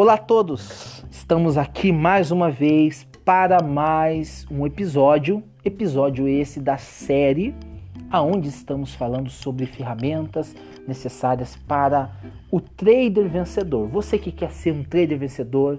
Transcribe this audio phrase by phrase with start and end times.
[0.00, 6.78] Olá a todos, estamos aqui mais uma vez para mais um episódio, episódio esse da
[6.78, 7.54] série
[8.10, 10.56] aonde estamos falando sobre ferramentas
[10.88, 12.12] necessárias para
[12.50, 13.88] o trader vencedor.
[13.88, 15.78] Você que quer ser um trader vencedor,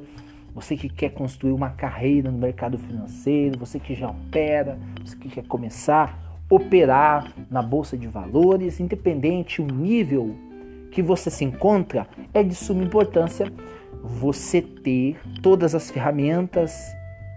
[0.54, 5.30] você que quer construir uma carreira no mercado financeiro, você que já opera, você que
[5.30, 10.36] quer começar a operar na bolsa de valores, independente o nível
[10.92, 13.52] que você se encontra, é de suma importância
[14.04, 16.74] você ter todas as ferramentas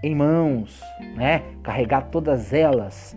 [0.03, 0.81] em mãos,
[1.17, 1.43] né?
[1.63, 3.17] Carregar todas elas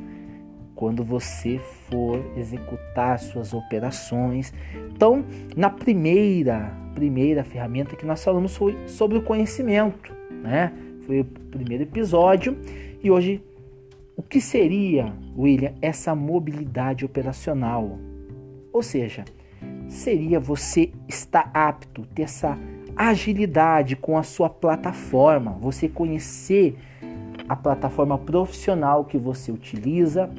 [0.75, 4.53] quando você for executar suas operações.
[4.93, 5.25] Então,
[5.55, 10.11] na primeira primeira ferramenta que nós falamos foi sobre o conhecimento,
[10.41, 10.73] né?
[11.05, 12.57] Foi o primeiro episódio
[13.03, 13.43] e hoje
[14.15, 17.99] o que seria, William, essa mobilidade operacional?
[18.73, 19.25] Ou seja,
[19.87, 22.57] seria você estar apto, ter essa
[22.97, 26.77] agilidade com a sua plataforma, você conhecer
[27.47, 30.29] a plataforma profissional que você utiliza,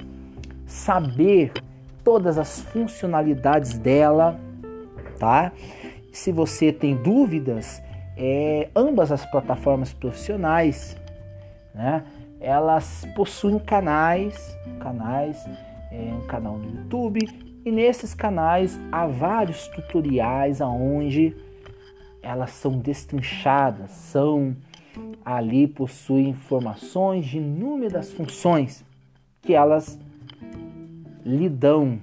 [0.66, 1.52] saber
[2.02, 4.38] todas as funcionalidades dela,
[5.18, 5.52] tá?
[6.12, 7.82] Se você tem dúvidas,
[8.16, 10.96] é, ambas as plataformas profissionais,
[11.74, 12.04] né?
[12.40, 15.44] Elas possuem canais, canais,
[15.90, 17.20] é, um canal no YouTube
[17.64, 21.34] e nesses canais há vários tutoriais aonde
[22.22, 24.56] elas são destrinchadas, são
[25.24, 28.84] ali possuem informações de inúmeras funções
[29.42, 29.98] que elas
[31.24, 32.00] lhe dão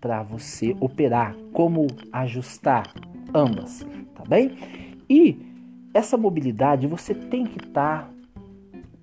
[0.00, 2.92] para você operar, como ajustar
[3.34, 4.56] ambas, tá bem?
[5.08, 5.36] E
[5.92, 8.10] essa mobilidade você tem que estar tá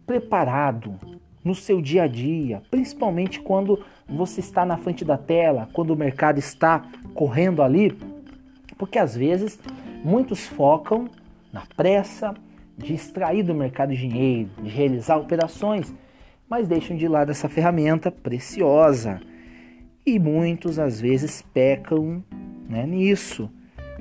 [0.06, 0.98] preparado
[1.44, 5.96] no seu dia a dia, principalmente quando você está na frente da tela, quando o
[5.96, 7.96] mercado está correndo ali,
[8.78, 9.60] porque às vezes
[10.06, 11.10] Muitos focam
[11.52, 12.36] na pressa
[12.78, 15.92] de extrair do mercado dinheiro, de realizar operações,
[16.48, 19.20] mas deixam de lado essa ferramenta preciosa.
[20.06, 22.24] E muitos às vezes pecam
[22.70, 23.50] né, nisso.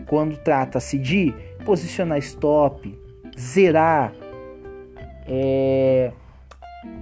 [0.04, 1.32] Quando trata-se de
[1.64, 2.94] posicionar stop,
[3.38, 4.12] zerar,
[5.26, 6.12] é,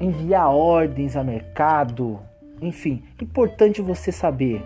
[0.00, 2.20] enviar ordens a mercado,
[2.60, 4.64] enfim, importante você saber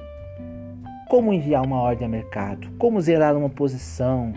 [1.09, 4.33] como enviar uma ordem a mercado, como zerar uma posição,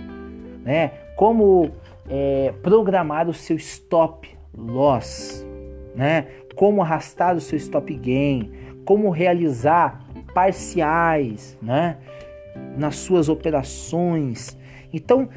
[0.63, 0.91] né?
[1.15, 1.71] como
[2.07, 5.45] é, programar o seu stop loss,
[5.95, 6.27] né?
[6.55, 8.51] como arrastar o seu stop gain,
[8.85, 11.97] como realizar parciais né?
[12.77, 14.57] nas suas operações.
[14.93, 15.27] Então,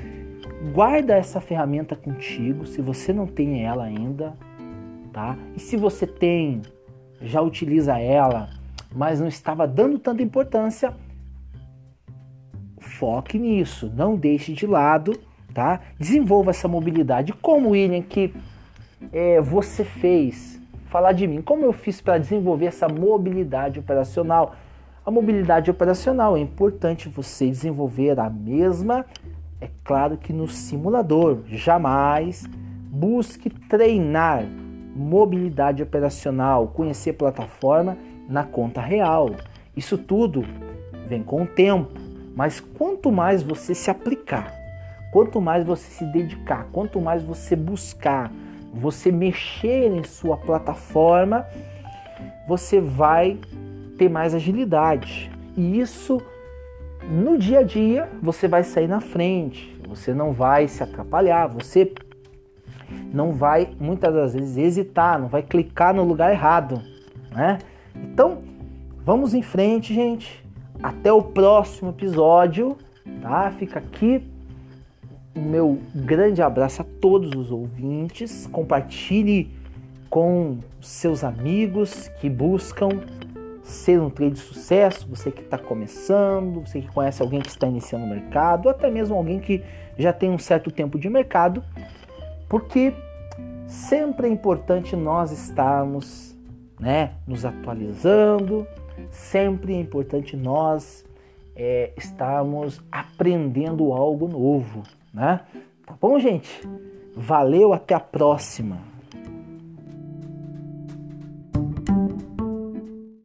[0.72, 4.34] guarda essa ferramenta contigo, se você não tem ela ainda,
[5.12, 5.36] tá?
[5.56, 6.62] E se você tem,
[7.20, 8.50] já utiliza ela,
[8.94, 10.94] mas não estava dando tanta importância,
[13.02, 15.18] foque nisso, não deixe de lado,
[15.52, 15.80] tá?
[15.98, 17.32] Desenvolva essa mobilidade.
[17.32, 18.32] Como, William, que
[19.12, 20.62] é, você fez?
[20.86, 24.54] Falar de mim, como eu fiz para desenvolver essa mobilidade operacional?
[25.04, 29.04] A mobilidade operacional é importante você desenvolver a mesma,
[29.60, 31.38] é claro que no simulador.
[31.48, 32.44] Jamais
[32.88, 34.44] busque treinar
[34.94, 37.98] mobilidade operacional, conhecer plataforma
[38.28, 39.30] na conta real.
[39.76, 40.44] Isso tudo
[41.08, 42.01] vem com o tempo.
[42.34, 44.52] Mas quanto mais você se aplicar,
[45.12, 48.32] quanto mais você se dedicar, quanto mais você buscar,
[48.72, 51.46] você mexer em sua plataforma,
[52.48, 53.38] você vai
[53.98, 55.30] ter mais agilidade.
[55.56, 56.20] E isso
[57.10, 61.92] no dia a dia você vai sair na frente, você não vai se atrapalhar, você
[63.12, 66.80] não vai muitas das vezes hesitar, não vai clicar no lugar errado,
[67.30, 67.58] né?
[67.94, 68.42] Então,
[69.04, 70.42] vamos em frente, gente.
[70.82, 72.76] Até o próximo episódio,
[73.20, 73.50] tá?
[73.52, 74.26] Fica aqui
[75.34, 78.46] o meu grande abraço a todos os ouvintes.
[78.50, 79.50] Compartilhe
[80.10, 82.88] com seus amigos que buscam
[83.62, 87.66] ser um trade de sucesso, você que está começando, você que conhece alguém que está
[87.66, 89.62] iniciando o mercado, ou até mesmo alguém que
[89.96, 91.62] já tem um certo tempo de mercado,
[92.48, 92.92] porque
[93.66, 96.36] sempre é importante nós estarmos
[96.78, 98.66] né, nos atualizando,
[99.10, 101.04] sempre é importante nós
[101.54, 105.40] é, estarmos aprendendo algo novo, né?
[105.86, 106.66] Tá bom, gente?
[107.14, 108.91] Valeu, até a próxima!